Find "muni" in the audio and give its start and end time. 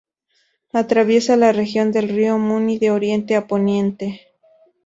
2.39-2.79